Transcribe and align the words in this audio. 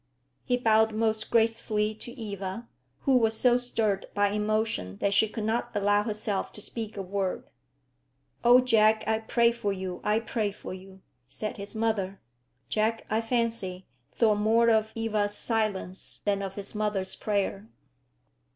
He 0.43 0.57
bowed 0.57 0.95
most 0.95 1.29
gracefully 1.29 1.93
to 1.93 2.11
Eva, 2.13 2.67
who 3.01 3.17
was 3.19 3.37
so 3.37 3.55
stirred 3.55 4.07
by 4.15 4.29
emotion 4.29 4.97
that 4.97 5.13
she 5.13 5.29
could 5.29 5.43
not 5.43 5.69
allow 5.75 6.01
herself 6.01 6.51
to 6.53 6.59
speak 6.61 6.97
a 6.97 7.03
word. 7.03 7.43
"Oh 8.43 8.61
Jack, 8.61 9.03
I 9.05 9.19
pray 9.19 9.51
for 9.51 9.71
you; 9.71 10.01
I 10.03 10.19
pray 10.19 10.51
for 10.51 10.73
you," 10.73 11.01
said 11.27 11.57
his 11.57 11.75
mother. 11.75 12.19
Jack, 12.67 13.05
I 13.11 13.21
fancy, 13.21 13.85
thought 14.11 14.39
more 14.39 14.71
of 14.71 14.91
Eva's 14.95 15.35
silence 15.37 16.21
than 16.25 16.41
of 16.41 16.55
his 16.55 16.73
mother's 16.73 17.15
prayer. 17.15 17.69